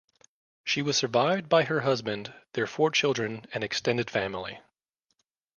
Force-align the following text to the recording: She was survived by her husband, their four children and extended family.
She 0.63 0.81
was 0.81 0.97
survived 0.97 1.47
by 1.47 1.61
her 1.65 1.81
husband, 1.81 2.33
their 2.53 2.65
four 2.65 2.89
children 2.89 3.45
and 3.53 3.63
extended 3.63 4.09
family. 4.09 4.59